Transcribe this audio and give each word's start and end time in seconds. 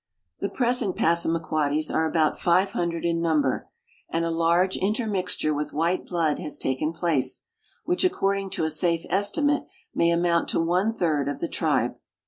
The 0.39 0.49
present 0.49 0.95
Passamaquoddies 0.95 1.91
are 1.91 2.07
about 2.09 2.39
five 2.39 2.71
hundred 2.71 3.05
in 3.05 3.21
num 3.21 3.43
ber, 3.43 3.69
and 4.09 4.25
a 4.25 4.31
large 4.31 4.75
intermixture 4.75 5.53
with 5.53 5.73
white 5.73 6.07
blood 6.07 6.39
has 6.39 6.57
taken 6.57 6.91
place, 6.91 7.45
which 7.85 8.03
according 8.03 8.49
to 8.57 8.63
a 8.63 8.71
safe 8.71 9.05
estimate 9.11 9.67
may 9.93 10.09
amount 10.09 10.47
to 10.49 10.59
one 10.59 10.91
third 10.91 11.29
of 11.29 11.37
the 11.37 11.47
tribe. 11.47 11.97